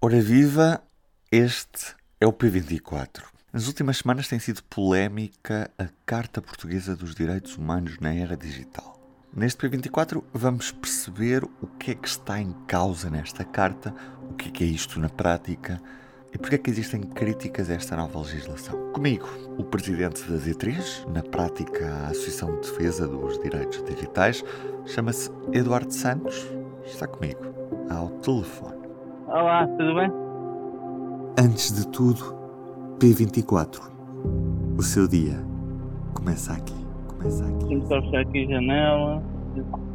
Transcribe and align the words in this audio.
Ora 0.00 0.20
viva, 0.20 0.80
este 1.28 1.96
é 2.20 2.26
o 2.26 2.32
P24. 2.32 3.24
Nas 3.52 3.66
últimas 3.66 3.96
semanas 3.98 4.28
tem 4.28 4.38
sido 4.38 4.62
polémica 4.62 5.68
a 5.76 5.88
Carta 6.06 6.40
Portuguesa 6.40 6.94
dos 6.94 7.16
Direitos 7.16 7.58
Humanos 7.58 7.98
na 7.98 8.14
Era 8.14 8.36
Digital. 8.36 8.96
Neste 9.34 9.58
P24 9.68 10.22
vamos 10.32 10.70
perceber 10.70 11.42
o 11.42 11.66
que 11.66 11.90
é 11.90 11.94
que 11.96 12.06
está 12.06 12.40
em 12.40 12.52
causa 12.68 13.10
nesta 13.10 13.44
carta, 13.44 13.92
o 14.30 14.34
que 14.34 14.50
é 14.50 14.52
que 14.52 14.62
é 14.62 14.68
isto 14.68 15.00
na 15.00 15.08
prática 15.08 15.82
e 16.32 16.38
porque 16.38 16.54
é 16.54 16.58
que 16.58 16.70
existem 16.70 17.00
críticas 17.00 17.68
a 17.68 17.74
esta 17.74 17.96
nova 17.96 18.20
legislação. 18.20 18.92
Comigo, 18.92 19.28
o 19.58 19.64
presidente 19.64 20.22
da 20.30 20.38
D3, 20.38 21.08
na 21.08 21.24
prática 21.24 21.92
a 21.92 22.10
Associação 22.10 22.60
de 22.60 22.70
Defesa 22.70 23.08
dos 23.08 23.36
Direitos 23.42 23.82
Digitais, 23.82 24.44
chama-se 24.86 25.28
Eduardo 25.52 25.92
Santos, 25.92 26.36
está 26.86 27.08
comigo 27.08 27.40
ao 27.90 28.10
telefone. 28.20 28.77
Olá, 29.28 29.66
tudo 29.66 29.94
bem? 29.94 30.10
Antes 31.38 31.70
de 31.74 31.86
tudo, 31.88 32.34
P24. 32.98 33.78
O 34.78 34.82
seu 34.82 35.06
dia 35.06 35.34
começa 36.14 36.54
aqui. 36.54 36.74
Começa 37.06 37.44
aqui. 37.46 37.80
Só 37.86 38.00
fechar 38.02 38.20
aqui 38.22 38.44
a 38.46 38.48
janela. 38.48 39.22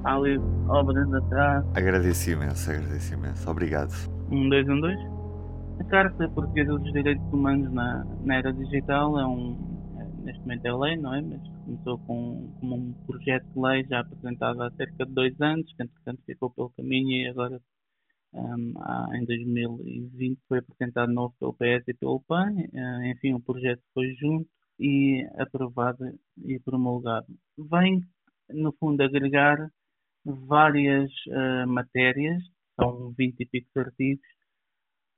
Há 0.03 0.15
ali 0.15 0.37
obras 0.67 1.11
atrás. 1.13 1.65
Agradeço 1.75 2.29
imenso, 2.29 2.69
agradeço 2.69 3.13
imenso. 3.15 3.49
Obrigado. 3.49 3.91
Um, 4.31 4.49
dois, 4.49 4.67
um, 4.69 4.79
dois. 4.79 4.99
A 5.79 5.83
Carta 5.85 6.29
Portuguesa 6.29 6.77
dos 6.77 6.93
Direitos 6.93 7.25
Humanos 7.33 7.71
na, 7.73 8.05
na 8.23 8.35
Era 8.35 8.53
Digital 8.53 9.19
é 9.19 9.25
um. 9.25 9.57
é- 9.99 10.25
neste 10.25 10.41
momento 10.41 10.65
é 10.65 10.73
lei, 10.73 10.97
não 10.97 11.13
é? 11.13 11.21
Mas 11.21 11.41
começou 11.65 11.97
com, 11.99 12.49
como 12.59 12.75
um 12.75 12.93
projeto 13.07 13.45
de 13.45 13.59
lei 13.59 13.83
já 13.85 14.01
apresentado 14.01 14.61
há 14.61 14.69
cerca 14.71 15.05
de 15.07 15.11
dois 15.11 15.33
anos, 15.41 15.65
que 15.75 15.81
entretanto 15.83 16.21
ficou 16.25 16.51
pelo 16.51 16.69
caminho 16.77 17.09
e 17.09 17.27
agora 17.27 17.59
um, 18.33 18.73
em 19.15 19.25
2020 19.25 20.39
foi 20.47 20.59
apresentado 20.59 21.11
novo 21.11 21.33
pelo 21.39 21.53
PS 21.53 21.87
e 21.87 21.93
pelo 21.93 22.21
PAN. 22.21 22.53
Eh, 22.73 23.11
enfim, 23.11 23.33
o 23.33 23.39
projeto 23.39 23.81
foi 23.93 24.13
junto 24.15 24.49
e 24.79 25.25
aprovado 25.37 26.03
e 26.45 26.59
promulgado. 26.59 27.27
Vem, 27.57 28.01
no 28.49 28.73
fundo, 28.73 29.01
agregar 29.01 29.69
várias 30.25 31.11
eh, 31.29 31.65
matérias, 31.65 32.41
são 32.79 33.13
20 33.17 33.39
e 33.41 33.45
picos 33.45 33.77
artigos, 33.77 34.25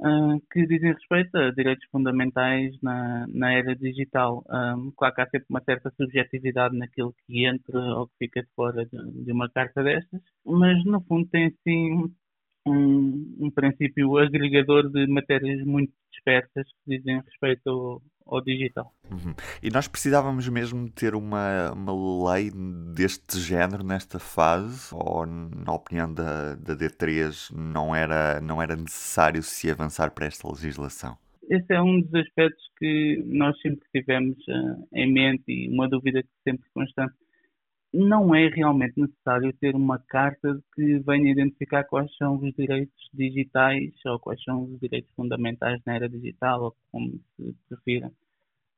ah, 0.02 0.36
que 0.52 0.68
dizem 0.68 0.92
respeito 0.94 1.38
a 1.38 1.52
direitos 1.52 1.88
fundamentais 1.90 2.76
na, 2.82 3.26
na 3.30 3.54
era 3.54 3.76
digital. 3.76 4.44
Um, 4.50 4.92
claro 4.92 5.16
que 5.16 5.22
há 5.22 5.30
sempre 5.30 5.48
uma 5.50 5.64
certa 5.64 5.90
subjetividade 5.96 6.78
naquilo 6.78 7.16
que 7.26 7.46
entra 7.46 7.80
ou 7.80 8.08
que 8.08 8.16
fica 8.20 8.42
de 8.44 8.50
fora 8.56 8.86
de, 8.86 9.24
de 9.24 9.32
uma 9.32 9.50
carta 9.50 9.82
destas, 9.84 10.22
mas 10.46 10.84
no 10.86 11.02
fundo 11.02 11.28
tem 11.30 11.50
sim 11.64 12.14
um, 12.68 13.36
um 13.40 13.52
princípio 13.52 14.18
agregador 14.18 14.90
de 14.90 15.08
matérias 15.08 15.66
muito 15.66 15.94
dispersas 16.12 16.68
que 16.68 16.98
dizem 16.98 17.22
respeito 17.22 17.70
ao, 17.70 18.02
ao 18.26 18.42
digital. 18.42 18.92
Uhum. 19.12 19.36
E 19.62 19.70
nós 19.70 19.88
precisávamos 19.88 20.48
mesmo 20.50 20.90
ter 20.90 21.14
uma, 21.14 21.72
uma 21.72 22.34
lei 22.34 22.52
deste 22.94 23.40
género 23.40 23.84
nesta 23.84 24.18
fase? 24.20 24.94
Ou, 24.94 25.26
na 25.26 25.74
opinião 25.74 26.12
da, 26.12 26.56
da 26.56 26.76
D3, 26.76 27.52
não 27.56 27.96
era, 27.96 28.42
não 28.42 28.62
era 28.62 28.76
necessário 28.76 29.44
se 29.44 29.70
avançar 29.70 30.12
para 30.12 30.26
esta 30.26 30.48
legislação? 30.48 31.18
Esse 31.50 31.74
é 31.74 31.82
um 31.82 32.02
dos 32.02 32.14
aspectos 32.16 32.64
que 32.80 33.24
nós 33.28 33.60
sempre 33.62 33.86
tivemos 33.94 34.36
ah, 34.50 34.78
em 34.94 35.12
mente 35.12 35.44
e 35.48 35.70
uma 35.70 35.88
dúvida 35.88 36.24
que 36.24 36.30
sempre 36.44 36.68
constante. 36.74 37.14
Não 37.94 38.36
é 38.36 38.50
realmente 38.50 39.00
necessário 39.00 39.54
ter 39.54 39.74
uma 39.76 39.98
carta 40.00 40.62
que 40.76 41.00
venha 41.00 41.32
identificar 41.32 41.84
quais 41.86 42.14
são 42.18 42.36
os 42.38 42.54
direitos 42.54 43.10
digitais 43.14 43.94
ou 44.06 44.20
quais 44.20 44.44
são 44.44 44.64
os 44.64 44.80
direitos 44.80 45.10
fundamentais 45.16 45.82
na 45.86 45.96
era 45.96 46.10
digital, 46.10 46.64
ou 46.64 46.76
como 46.92 47.12
se 47.38 47.56
prefira. 47.70 48.12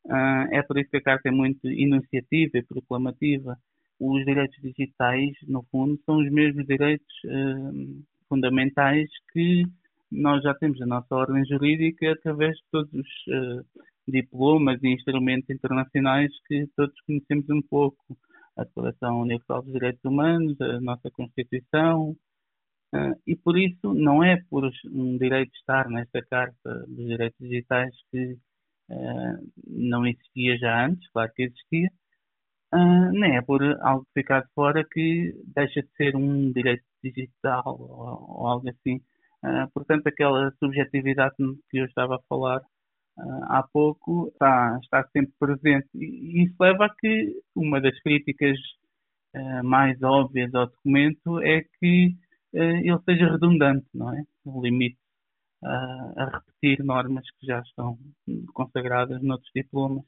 Ah, 0.09 0.47
é 0.51 0.61
por 0.61 0.77
isso 0.77 0.89
que 0.89 0.97
a 0.97 1.01
carta 1.01 1.29
é 1.29 1.31
muito 1.31 1.67
enunciativa 1.67 2.57
e 2.57 2.63
proclamativa. 2.63 3.57
Os 3.99 4.23
direitos 4.25 4.57
digitais, 4.61 5.31
no 5.47 5.63
fundo, 5.71 5.99
são 6.05 6.17
os 6.19 6.31
mesmos 6.31 6.65
direitos 6.67 7.07
ah, 7.25 7.71
fundamentais 8.29 9.09
que 9.33 9.65
nós 10.11 10.41
já 10.43 10.53
temos 10.55 10.79
na 10.79 10.85
nossa 10.85 11.13
ordem 11.15 11.45
jurídica 11.45 12.11
através 12.11 12.55
de 12.57 12.63
todos 12.71 12.93
os 12.93 13.07
ah, 13.33 13.63
diplomas 14.07 14.81
e 14.83 14.87
instrumentos 14.89 15.49
internacionais 15.49 16.31
que 16.47 16.67
todos 16.75 16.95
conhecemos 17.01 17.49
um 17.49 17.61
pouco. 17.61 18.17
A 18.57 18.63
Declaração 18.63 19.21
Universal 19.21 19.63
dos 19.63 19.73
Direitos 19.73 20.03
Humanos, 20.03 20.59
a 20.61 20.81
nossa 20.81 21.11
Constituição, 21.11 22.17
ah, 22.93 23.13
e 23.25 23.35
por 23.35 23.57
isso 23.57 23.93
não 23.93 24.23
é 24.23 24.37
por 24.49 24.69
um 24.85 25.17
direito 25.17 25.53
estar 25.55 25.89
nesta 25.89 26.21
Carta 26.25 26.85
dos 26.87 27.05
Direitos 27.05 27.37
Digitais 27.39 27.93
que 28.11 28.37
ah, 28.91 29.37
não 29.67 30.05
existia 30.07 30.57
já 30.57 30.85
antes, 30.87 31.09
claro 31.11 31.31
que 31.35 31.43
existia, 31.43 31.89
ah, 32.71 33.11
nem 33.11 33.37
é 33.37 33.41
por 33.41 33.61
algo 33.81 34.07
ficar 34.13 34.41
de 34.43 34.49
fora 34.55 34.85
que 34.91 35.33
deixa 35.55 35.81
de 35.81 35.89
ser 35.97 36.15
um 36.15 36.51
direito 36.51 36.83
digital 37.03 37.63
ou, 37.79 38.47
algo 38.47 38.69
assim. 38.69 39.01
Portanto, 39.73 40.07
aquela 40.07 40.51
subjetividade 40.59 41.35
que 41.69 41.77
eu 41.77 41.85
estava 41.85 42.15
a 42.15 42.21
falar 42.29 42.61
há 43.43 43.63
pouco 43.71 44.29
está, 44.33 44.79
está 44.81 45.07
sempre 45.11 45.33
presente. 45.39 45.87
E 45.95 46.43
isso 46.43 46.55
leva 46.59 46.85
a 46.85 46.95
que 46.95 47.41
uma 47.55 47.81
das 47.81 47.99
críticas 48.01 48.57
ah, 49.35 49.63
mais 49.63 50.01
óbvias 50.03 50.53
ao 50.55 50.67
documento 50.67 51.39
é 51.41 51.63
que 51.79 52.15
ah, 52.55 52.59
ele 52.59 52.99
seja 53.05 53.31
redundante, 53.31 53.87
não 53.93 54.13
é? 54.13 54.23
O 54.45 54.61
limite 54.61 54.97
ah, 55.63 56.13
a 56.17 56.25
repetir 56.37 56.83
normas 56.85 57.25
que 57.39 57.47
já 57.47 57.59
estão 57.61 57.97
consagradas 58.53 59.21
noutros 59.23 59.51
diplomas. 59.55 60.03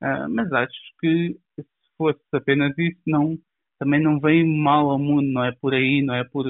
Ah, 0.00 0.28
mas 0.28 0.52
acho 0.52 0.72
que 1.00 1.36
se 1.56 1.64
fosse 1.98 2.20
apenas 2.32 2.76
isso, 2.78 3.00
não, 3.06 3.38
também 3.78 4.02
não 4.02 4.20
vem 4.20 4.46
mal 4.46 4.90
ao 4.90 4.98
mundo, 4.98 5.28
não 5.32 5.44
é 5.44 5.52
por 5.52 5.74
aí, 5.74 6.02
não 6.02 6.14
é 6.14 6.24
por 6.24 6.46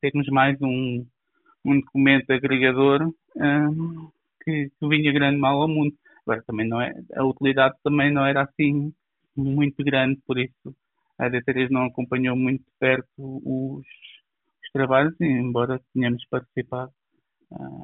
termos 0.00 0.26
mais 0.28 0.60
um, 0.62 1.06
um 1.64 1.80
documento 1.80 2.30
agregador 2.32 3.12
ah, 3.40 3.68
que, 4.48 4.70
que 4.78 4.88
vinha 4.88 5.12
grande 5.12 5.38
mal 5.38 5.60
ao 5.60 5.68
mundo. 5.68 5.94
Agora 6.26 6.42
também 6.46 6.68
não 6.68 6.80
é, 6.80 6.92
a 7.16 7.24
utilidade 7.24 7.74
também 7.82 8.12
não 8.12 8.24
era 8.24 8.42
assim 8.42 8.92
muito 9.36 9.84
grande, 9.84 10.20
por 10.26 10.38
isso 10.38 10.74
a 11.18 11.28
D3 11.28 11.68
não 11.70 11.84
acompanhou 11.84 12.36
muito 12.36 12.64
perto 12.78 13.08
os, 13.18 13.80
os 13.80 14.72
trabalhos, 14.72 15.14
embora 15.20 15.80
tenhamos 15.92 16.24
participado 16.30 16.92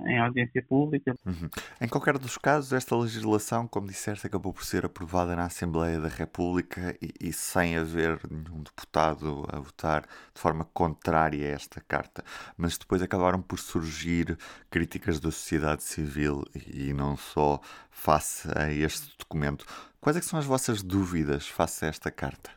em 0.06 0.18
audiência 0.18 0.62
pública. 0.62 1.14
Uhum. 1.24 1.48
Em 1.80 1.88
qualquer 1.88 2.18
dos 2.18 2.36
casos, 2.36 2.72
esta 2.72 2.96
legislação, 2.96 3.66
como 3.66 3.86
disseste, 3.86 4.26
acabou 4.26 4.52
por 4.52 4.64
ser 4.64 4.84
aprovada 4.84 5.34
na 5.34 5.46
Assembleia 5.46 6.00
da 6.00 6.08
República 6.08 6.94
e, 7.00 7.28
e 7.28 7.32
sem 7.32 7.76
haver 7.76 8.18
nenhum 8.30 8.62
deputado 8.62 9.46
a 9.50 9.58
votar 9.58 10.02
de 10.02 10.40
forma 10.40 10.64
contrária 10.66 11.46
a 11.46 11.52
esta 11.52 11.80
carta. 11.80 12.22
Mas 12.56 12.76
depois 12.76 13.00
acabaram 13.00 13.40
por 13.40 13.58
surgir 13.58 14.36
críticas 14.70 15.18
da 15.18 15.30
sociedade 15.30 15.82
civil 15.82 16.44
e 16.54 16.92
não 16.92 17.16
só 17.16 17.60
face 17.90 18.48
a 18.54 18.70
este 18.70 19.16
documento. 19.18 19.64
Quais 20.00 20.16
é 20.16 20.20
que 20.20 20.26
são 20.26 20.38
as 20.38 20.44
vossas 20.44 20.82
dúvidas 20.82 21.48
face 21.48 21.86
a 21.86 21.88
esta 21.88 22.10
carta? 22.10 22.50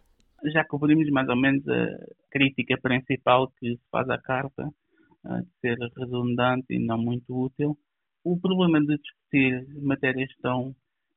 Já 0.53 0.63
cobrimos 0.65 1.09
mais 1.09 1.27
ou 1.29 1.35
menos 1.35 1.67
a 1.67 1.87
crítica 2.29 2.77
principal 2.79 3.47
que 3.59 3.75
se 3.75 3.81
faz 3.89 4.07
à 4.09 4.17
carta, 4.17 4.69
de 5.23 5.47
ser 5.61 5.77
redundante 5.97 6.65
e 6.69 6.79
não 6.79 6.97
muito 6.97 7.45
útil. 7.45 7.77
O 8.23 8.39
problema 8.39 8.79
de 8.81 8.97
discutir 8.97 9.67
matérias 9.81 10.29
tão 10.41 10.75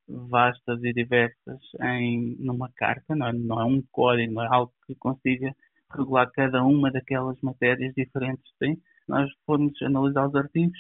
vastas 0.09 0.83
e 0.83 0.93
diversas 0.93 1.61
em 1.81 2.37
numa 2.39 2.71
carta, 2.73 3.15
não 3.15 3.29
é, 3.29 3.33
não 3.33 3.61
é 3.61 3.65
um 3.65 3.83
código, 3.93 4.33
não 4.33 4.43
é 4.43 4.49
algo 4.49 4.73
que 4.87 4.95
consiga 4.97 5.55
regular 5.93 6.31
cada 6.33 6.65
uma 6.65 6.91
daquelas 6.91 7.41
matérias 7.43 7.95
diferentes 7.95 8.45
que 8.53 8.59
tem. 8.59 8.83
Nós 9.09 9.31
formos 9.47 9.81
analisar 9.83 10.29
os 10.29 10.35
artigos, 10.35 10.79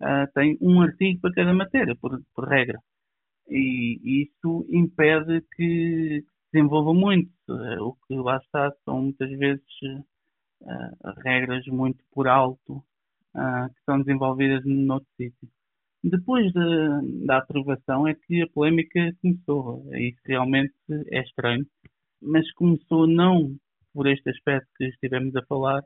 ah, 0.00 0.26
tem 0.34 0.58
um 0.60 0.80
artigo 0.80 1.20
para 1.20 1.32
cada 1.34 1.54
matéria, 1.54 1.96
por, 1.96 2.20
por 2.34 2.48
regra. 2.48 2.78
E 3.48 4.22
isso 4.22 4.66
impede 4.70 5.42
que 5.56 6.22
se 6.22 6.52
desenvolva 6.52 6.94
muito. 6.94 7.30
O 7.80 7.94
que 8.06 8.14
lá 8.14 8.36
está 8.38 8.72
são 8.84 9.02
muitas 9.02 9.30
vezes 9.38 9.64
regras 11.24 11.66
muito 11.66 12.02
por 12.12 12.28
alto 12.28 12.82
ah, 13.34 13.68
que 13.68 13.84
são 13.84 13.98
desenvolvidas 14.00 14.62
noutro 14.64 15.08
sítio. 15.16 15.48
Depois 16.02 16.52
da, 16.52 17.00
da 17.26 17.38
aprovação 17.38 18.06
é 18.06 18.14
que 18.14 18.42
a 18.42 18.48
polémica 18.48 19.12
começou. 19.20 19.84
Isso 19.94 20.20
realmente 20.24 20.74
é 21.10 21.20
estranho, 21.20 21.66
mas 22.20 22.50
começou 22.52 23.06
não 23.06 23.56
por 23.92 24.06
este 24.06 24.28
aspecto 24.30 24.68
que 24.76 24.84
estivemos 24.84 25.34
a 25.34 25.42
falar, 25.46 25.82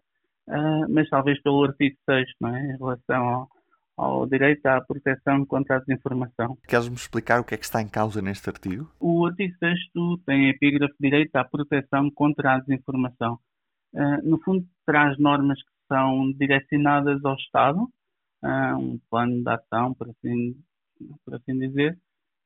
ah, 0.48 0.86
mas 0.88 1.08
talvez 1.08 1.40
pelo 1.42 1.64
artigo 1.64 1.96
6, 2.04 2.26
não 2.40 2.54
é? 2.54 2.74
em 2.74 2.76
relação 2.76 3.28
ao, 3.28 3.48
ao 3.96 4.26
direito 4.26 4.66
à 4.66 4.80
proteção 4.80 5.46
contra 5.46 5.76
a 5.76 5.78
desinformação. 5.80 6.58
Queres-me 6.66 6.96
explicar 6.96 7.40
o 7.40 7.44
que 7.44 7.54
é 7.54 7.56
que 7.56 7.64
está 7.64 7.80
em 7.80 7.88
causa 7.88 8.20
neste 8.20 8.48
artigo? 8.50 8.90
O 9.00 9.24
artigo 9.26 9.54
6 9.58 9.78
tem 10.26 10.48
epígrafe 10.48 10.94
direito 11.00 11.34
à 11.36 11.44
proteção 11.44 12.10
contra 12.10 12.54
a 12.54 12.58
desinformação. 12.60 13.38
Uh, 13.94 14.28
no 14.28 14.40
fundo, 14.42 14.66
traz 14.86 15.18
normas 15.18 15.62
que 15.62 15.70
são 15.88 16.32
direcionadas 16.32 17.24
ao 17.24 17.34
Estado 17.36 17.88
um 18.78 18.98
plano 19.10 19.42
de 19.42 19.50
ação, 19.50 19.94
por 19.94 20.08
assim, 20.10 20.54
por 21.24 21.34
assim 21.34 21.58
dizer, 21.58 21.98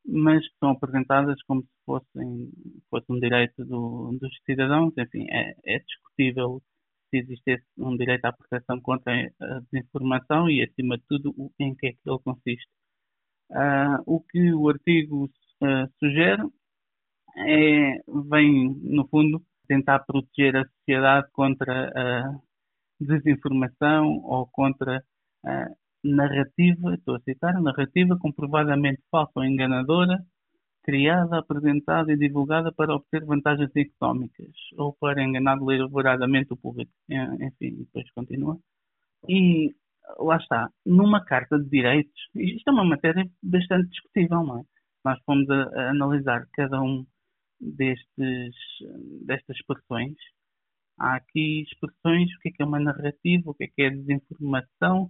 mas 0.06 0.46
que 0.46 0.58
são 0.58 0.70
apresentadas 0.70 1.40
como 1.44 1.62
se 1.62 1.68
fossem, 1.86 2.50
fosse 2.90 3.06
um 3.10 3.20
direito 3.20 3.64
do, 3.64 4.16
dos 4.20 4.32
cidadãos. 4.44 4.92
Enfim, 4.98 5.26
é, 5.30 5.54
é 5.64 5.78
discutível 5.80 6.62
se 7.10 7.18
existe 7.18 7.62
um 7.78 7.96
direito 7.96 8.24
à 8.24 8.32
proteção 8.32 8.80
contra 8.80 9.12
a 9.40 9.60
desinformação 9.70 10.48
e, 10.48 10.62
acima 10.62 10.98
de 10.98 11.04
tudo, 11.08 11.34
em 11.58 11.74
que 11.74 11.88
é 11.88 11.92
que 11.92 11.98
ele 12.06 12.18
consiste. 12.24 12.68
Uh, 13.50 14.02
o 14.06 14.20
que 14.20 14.52
o 14.54 14.68
artigo 14.68 15.26
uh, 15.26 15.92
sugere 15.98 16.42
é, 17.36 17.98
vem, 18.30 18.74
no 18.82 19.06
fundo, 19.08 19.42
tentar 19.72 20.00
proteger 20.00 20.54
a 20.56 20.64
sociedade 20.66 21.26
contra 21.32 21.90
a 21.96 22.38
desinformação 23.00 24.20
ou 24.22 24.46
contra 24.46 25.02
a 25.44 25.66
narrativa, 26.04 26.94
estou 26.94 27.16
a 27.16 27.20
citar, 27.20 27.60
narrativa 27.60 28.18
comprovadamente 28.18 29.02
falsa 29.10 29.32
ou 29.36 29.44
enganadora, 29.44 30.18
criada, 30.82 31.38
apresentada 31.38 32.12
e 32.12 32.18
divulgada 32.18 32.70
para 32.72 32.94
obter 32.94 33.24
vantagens 33.24 33.70
económicas 33.74 34.52
ou 34.76 34.92
para 34.94 35.22
enganar 35.22 35.58
deliberadamente 35.58 36.52
o 36.52 36.56
público. 36.56 36.92
Enfim, 37.08 37.76
depois 37.78 38.10
continua. 38.12 38.58
E 39.28 39.74
lá 40.18 40.36
está, 40.36 40.68
numa 40.84 41.24
carta 41.24 41.58
de 41.58 41.68
direitos, 41.70 42.20
isto 42.34 42.68
é 42.68 42.72
uma 42.72 42.84
matéria 42.84 43.24
bastante 43.42 43.88
discutível, 43.88 44.42
não 44.42 44.58
é? 44.58 44.62
Nós 45.04 45.18
fomos 45.24 45.48
a, 45.50 45.62
a 45.80 45.90
analisar 45.90 46.46
cada 46.52 46.80
um 46.82 47.06
destes, 47.62 48.54
destas 49.24 49.56
expressões. 49.56 50.16
Há 50.98 51.16
aqui 51.16 51.62
expressões, 51.62 52.34
o 52.34 52.40
que 52.40 52.48
é, 52.48 52.52
que 52.52 52.62
é 52.62 52.66
uma 52.66 52.80
narrativa, 52.80 53.50
o 53.50 53.54
que 53.54 53.64
é, 53.64 53.68
que 53.68 53.82
é 53.82 53.90
desinformação. 53.90 55.08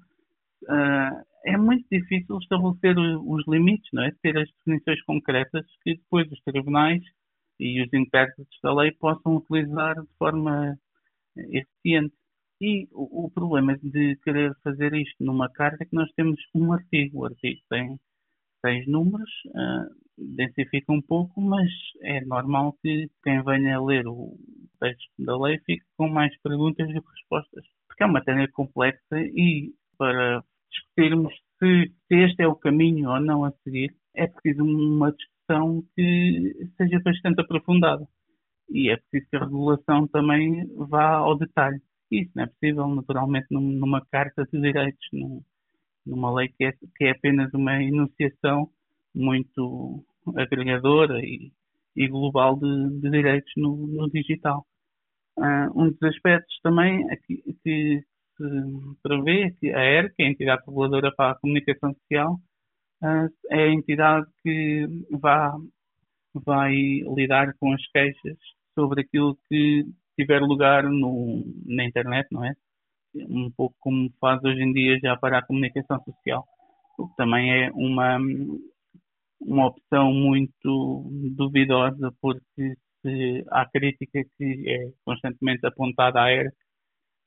Uh, 0.65 1.25
é 1.45 1.57
muito 1.57 1.87
difícil 1.91 2.39
estabelecer 2.39 2.97
os 2.99 3.45
limites, 3.49 3.89
não 3.93 4.05
é? 4.05 4.13
Ter 4.23 4.39
as 4.39 4.49
definições 4.59 5.03
concretas 5.03 5.67
que 5.83 5.97
depois 5.97 6.31
os 6.31 6.41
tribunais 6.43 7.03
e 7.59 7.83
os 7.83 7.93
intérpretes 7.93 8.59
da 8.63 8.73
lei 8.75 8.93
possam 8.93 9.37
utilizar 9.37 10.01
de 10.01 10.09
forma 10.19 10.79
eficiente. 11.37 12.15
E 12.61 12.89
o, 12.93 13.27
o, 13.27 13.31
problema 13.31 13.77
de 13.79 14.17
querer 14.23 14.55
fazer 14.63 14.95
isto 14.95 15.17
numa 15.25 15.51
carta 15.51 15.83
é 15.83 15.87
que 15.87 15.97
nós 15.97 16.11
temos 16.13 16.41
um 16.55 16.73
artigo. 16.73 17.21
O 17.21 17.25
artigo 17.25 17.61
tem 17.69 17.99
seis 18.65 18.87
números, 18.87 19.31
uh, 19.49 20.02
densifica 20.19 20.93
um 20.93 21.03
pouco, 21.03 21.41
mas 21.41 21.69
é 22.03 22.25
normal 22.25 22.76
que 22.82 23.09
quem 23.23 23.43
venha 23.43 23.81
ler 23.81 24.06
o 24.06 24.37
texto 24.81 25.11
da 25.19 25.38
lei 25.38 25.59
fique 25.67 25.85
com 25.97 26.09
mais 26.09 26.37
perguntas 26.43 26.87
do 26.88 27.03
que 27.03 27.11
respostas. 27.11 27.64
Porque 27.88 28.03
é 28.03 28.06
uma 28.06 28.14
matéria 28.14 28.49
complexa 28.53 29.19
e 29.19 29.73
para 29.99 30.43
discutirmos 30.70 31.32
se, 31.59 31.93
se 32.09 32.14
este 32.14 32.43
é 32.43 32.49
o 32.49 32.56
caminho 32.56 33.11
ou 33.11 33.20
não 33.20 33.44
a 33.44 33.53
seguir, 33.62 33.94
é 34.14 34.26
preciso 34.26 34.64
uma 34.64 35.12
discussão 35.12 35.82
que 35.94 36.69
seja 36.76 37.00
bastante 37.05 37.41
aprofundada. 37.41 38.06
E 38.70 38.91
é 38.91 38.97
preciso 38.97 39.31
que 39.31 39.37
a 39.37 39.44
regulação 39.44 40.08
também 40.08 40.67
vá 40.76 41.17
ao 41.17 41.37
detalhe. 41.37 41.81
Isso 42.11 42.31
não 42.35 42.44
é 42.44 42.47
possível, 42.47 42.88
naturalmente, 42.88 43.47
numa 43.50 44.05
carta 44.06 44.44
de 44.53 44.61
direitos, 44.61 45.06
numa 46.05 46.35
lei 46.35 46.49
que 46.49 46.65
é, 46.65 46.73
que 46.73 47.05
é 47.05 47.11
apenas 47.11 47.53
uma 47.55 47.82
enunciação 47.82 48.70
muito 49.14 50.05
agregadora 50.37 51.20
e, 51.20 51.53
e 51.97 52.09
global 52.09 52.56
de, 52.59 53.00
de 53.00 53.11
direitos 53.11 53.53
no, 53.56 53.76
no 53.87 54.11
digital. 54.11 54.67
Uh, 55.37 55.70
um 55.75 55.91
dos 55.91 56.03
aspectos 56.03 56.59
também 56.62 57.11
aqui, 57.11 57.43
que 57.62 58.05
se 58.37 58.97
prevê 59.03 59.44
é 59.44 59.50
que 59.50 59.73
a 59.73 59.82
ERC, 59.82 60.14
a 60.20 60.26
entidade 60.29 60.62
reguladora 60.67 61.12
para 61.14 61.32
a 61.32 61.38
comunicação 61.38 61.94
social, 61.94 62.35
uh, 63.03 63.29
é 63.50 63.64
a 63.64 63.73
entidade 63.73 64.26
que 64.43 64.87
vá, 65.11 65.56
vai 66.35 66.75
lidar 67.15 67.55
com 67.58 67.73
as 67.73 67.87
queixas 67.88 68.38
sobre 68.75 69.03
aquilo 69.03 69.38
que 69.49 69.87
tiver 70.19 70.41
lugar 70.41 70.85
no, 70.85 71.44
na 71.67 71.85
internet, 71.85 72.29
não 72.31 72.44
é? 72.44 72.55
Um 73.15 73.50
pouco 73.50 73.75
como 73.81 74.11
faz 74.20 74.43
hoje 74.44 74.62
em 74.62 74.73
dia 74.73 74.99
já 74.99 75.17
para 75.17 75.38
a 75.38 75.47
comunicação 75.47 76.03
social. 76.05 76.47
O 76.99 77.08
que 77.08 77.17
também 77.17 77.53
é 77.53 77.70
uma, 77.73 78.19
uma 79.47 79.67
opção 79.69 80.12
muito 80.12 81.05
duvidosa, 81.37 82.12
porque 82.21 82.77
se 83.03 83.44
há 83.50 83.67
crítica 83.69 84.23
que 84.39 84.65
é 84.69 84.93
constantemente 85.05 85.67
apontada 85.67 86.23
à 86.23 86.33
ERC, 86.33 86.55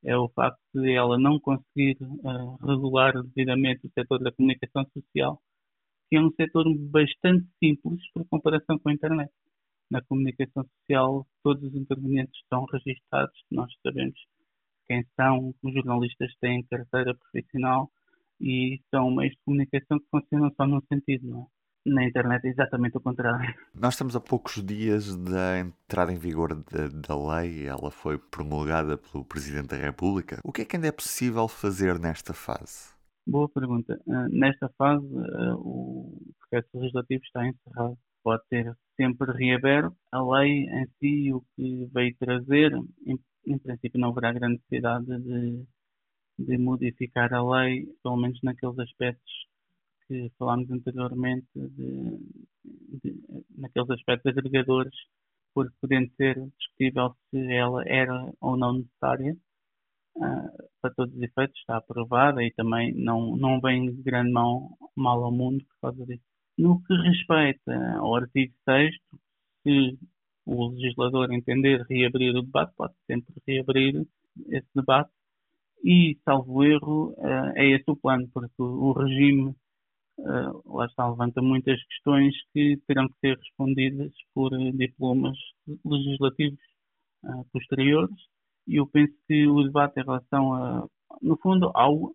é 0.03 0.17
o 0.17 0.29
facto 0.29 0.59
de 0.73 0.93
ela 0.93 1.17
não 1.17 1.39
conseguir 1.39 1.97
uh, 2.01 2.55
regular 2.65 3.13
devidamente 3.23 3.87
o 3.87 3.91
setor 3.91 4.19
da 4.19 4.31
comunicação 4.31 4.85
social, 4.93 5.41
que 6.09 6.17
é 6.17 6.21
um 6.21 6.31
setor 6.31 6.65
bastante 6.91 7.47
simples 7.63 8.01
por 8.13 8.25
comparação 8.27 8.79
com 8.79 8.89
a 8.89 8.93
internet. 8.93 9.31
Na 9.89 10.01
comunicação 10.03 10.63
social, 10.79 11.27
todos 11.43 11.63
os 11.63 11.75
intervenientes 11.75 12.39
estão 12.41 12.65
registados, 12.65 13.35
nós 13.51 13.71
sabemos 13.83 14.19
quem 14.87 15.03
são, 15.15 15.53
os 15.63 15.73
jornalistas 15.73 16.33
têm 16.39 16.63
carteira 16.63 17.15
profissional 17.15 17.91
e 18.39 18.79
são 18.91 19.11
meios 19.11 19.33
de 19.33 19.39
comunicação 19.43 19.99
que 19.99 20.07
funcionam 20.11 20.51
só 20.55 20.67
num 20.67 20.81
sentido, 20.91 21.27
não 21.27 21.41
é? 21.43 21.54
Na 21.85 22.03
internet 22.03 22.43
é 22.47 22.49
exatamente 22.49 22.97
o 22.97 23.01
contrário. 23.01 23.53
Nós 23.75 23.93
estamos 23.93 24.15
a 24.15 24.19
poucos 24.19 24.63
dias 24.65 25.15
da 25.15 25.59
entrada 25.59 26.11
em 26.11 26.17
vigor 26.17 26.55
da, 26.55 26.87
da 26.87 27.15
lei, 27.15 27.67
ela 27.67 27.91
foi 27.91 28.17
promulgada 28.17 28.97
pelo 28.97 29.23
Presidente 29.23 29.67
da 29.67 29.77
República. 29.77 30.39
O 30.43 30.51
que 30.51 30.63
é 30.63 30.65
que 30.65 30.75
ainda 30.75 30.87
é 30.87 30.91
possível 30.91 31.47
fazer 31.47 31.99
nesta 31.99 32.33
fase? 32.33 32.95
Boa 33.27 33.47
pergunta. 33.47 34.01
Uh, 34.07 34.27
nesta 34.29 34.67
fase, 34.77 35.05
uh, 35.05 35.55
o 35.57 36.33
processo 36.39 36.69
legislativo 36.73 37.23
está 37.23 37.47
encerrado. 37.47 37.97
Pode 38.23 38.41
ser 38.47 38.75
sempre 38.97 39.31
reaberto. 39.33 39.95
A 40.11 40.23
lei 40.23 40.65
em 40.67 40.87
si, 40.99 41.33
o 41.33 41.43
que 41.55 41.87
veio 41.93 42.15
trazer, 42.17 42.73
em, 43.05 43.19
em 43.45 43.59
princípio, 43.59 43.99
não 43.99 44.09
haverá 44.09 44.33
grande 44.33 44.55
necessidade 44.55 45.05
de, 45.05 45.63
de 46.39 46.57
modificar 46.57 47.31
a 47.31 47.43
lei, 47.43 47.85
pelo 48.01 48.17
menos 48.17 48.39
naqueles 48.41 48.79
aspectos 48.79 49.45
que 50.07 50.31
falámos 50.37 50.69
anteriormente, 50.71 51.47
de, 51.53 52.17
de, 53.03 53.45
naqueles 53.57 53.89
aspectos 53.89 54.37
agregadores, 54.37 54.93
porque 55.53 55.73
podendo 55.81 56.11
ser 56.15 56.35
discutível 56.57 57.15
se 57.29 57.53
ela 57.53 57.83
era 57.87 58.33
ou 58.41 58.57
não 58.57 58.73
necessária, 58.73 59.35
uh, 60.17 60.69
para 60.81 60.93
todos 60.95 61.15
os 61.15 61.21
efeitos 61.21 61.59
está 61.59 61.77
aprovada 61.77 62.43
e 62.43 62.51
também 62.51 62.93
não, 62.93 63.35
não 63.37 63.59
vem 63.61 63.93
de 63.93 64.01
grande 64.03 64.31
mão, 64.31 64.77
mal 64.95 65.23
ao 65.23 65.31
mundo 65.31 65.63
por 65.65 65.89
causa 65.89 66.05
disso. 66.05 66.23
No 66.57 66.81
que 66.83 66.93
respeita 66.93 67.97
ao 67.97 68.15
artigo 68.15 68.53
6 68.65 68.95
se 69.63 69.97
o 70.45 70.69
legislador 70.69 71.31
entender 71.33 71.85
reabrir 71.89 72.35
o 72.35 72.43
debate, 72.43 72.73
pode 72.77 72.93
sempre 73.07 73.33
reabrir 73.47 74.07
esse 74.49 74.67
debate 74.75 75.09
e, 75.83 76.17
salvo 76.23 76.63
erro, 76.63 77.15
ah, 77.19 77.53
é 77.55 77.65
esse 77.71 77.83
o 77.87 77.95
plano, 77.95 78.27
porque 78.33 78.53
o 78.57 78.91
regime 78.93 79.55
uh, 80.25 80.75
lá 80.77 80.85
está, 80.85 81.07
levanta 81.07 81.41
muitas 81.41 81.81
questões 81.85 82.33
que 82.53 82.77
terão 82.87 83.07
que 83.07 83.19
ser 83.19 83.37
respondidas 83.37 84.11
por 84.33 84.53
uh, 84.53 84.71
diplomas 84.73 85.37
legislativos 85.85 86.59
uh, 87.23 87.45
posteriores 87.53 88.15
e 88.67 88.77
eu 88.77 88.87
penso 88.87 89.13
que 89.27 89.47
o 89.47 89.63
debate 89.63 89.99
em 89.99 90.03
relação 90.03 90.53
a, 90.53 90.87
no 91.21 91.37
fundo, 91.37 91.71
ao, 91.73 92.11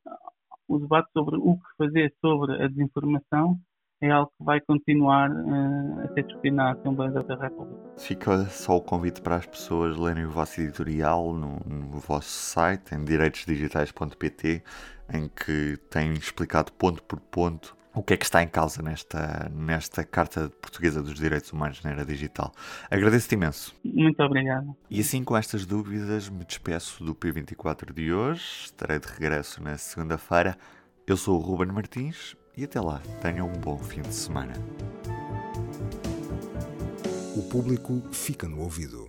o 0.69 0.79
debate 0.79 1.11
sobre 1.13 1.37
o 1.37 1.57
que 1.57 1.77
fazer 1.79 2.13
sobre 2.21 2.63
a 2.63 2.69
desinformação 2.69 3.59
é 4.03 4.11
algo 4.11 4.33
que 4.39 4.45
vai 4.45 4.61
continuar 4.63 5.31
uh, 5.31 6.01
a 6.01 6.15
ser 6.15 6.25
discutido 6.25 6.57
na 6.57 6.73
Assembleia 6.73 7.13
da 7.13 7.37
República. 7.37 7.81
Fica 7.99 8.45
só 8.47 8.79
o 8.79 8.81
convite 8.81 9.21
para 9.21 9.37
as 9.37 9.47
pessoas 9.47 9.97
lerem 9.97 10.25
o 10.25 10.31
vosso 10.31 10.61
editorial 10.61 11.35
no, 11.35 11.61
no 11.67 11.99
vosso 11.99 12.31
site, 12.31 12.95
em 12.95 13.05
direitosdigitais.pt, 13.05 14.63
em 15.13 15.29
que 15.29 15.77
tem 15.91 16.15
explicado 16.15 16.73
ponto 16.73 17.03
por 17.03 17.21
ponto 17.21 17.77
o 17.95 18.03
que 18.03 18.15
é 18.15 18.17
que 18.17 18.25
está 18.25 18.43
em 18.43 18.49
causa 18.49 18.83
nesta, 18.83 19.51
nesta 19.53 20.05
Carta 20.05 20.51
Portuguesa 20.61 21.03
dos 21.03 21.15
Direitos 21.15 21.53
Humanos 21.53 21.83
na 21.83 21.91
Era 21.91 22.05
Digital. 22.05 22.53
Agradeço-te 22.91 23.35
imenso. 23.35 23.75
Muito 23.85 24.23
obrigado. 24.23 24.77
E 24.89 25.01
assim, 25.01 25.25
com 25.25 25.37
estas 25.37 25.67
dúvidas, 25.67 26.29
me 26.29 26.45
despeço 26.45 27.03
do 27.03 27.15
P24 27.15 27.93
de 27.93 28.13
hoje. 28.13 28.43
Estarei 28.65 28.99
de 28.99 29.07
regresso 29.07 29.63
na 29.63 29.77
segunda-feira. 29.77 30.57
Eu 31.07 31.17
sou 31.17 31.39
o 31.39 31.43
Ruben 31.43 31.73
Martins 31.73 32.37
e 32.57 32.65
até 32.65 32.81
lá, 32.81 33.01
tenham 33.23 33.49
um 33.49 33.59
bom 33.59 33.79
fim 33.79 34.03
de 34.03 34.15
semana. 34.15 34.53
O 37.37 37.43
público 37.49 38.03
fica 38.13 38.49
no 38.49 38.61
ouvido. 38.61 39.09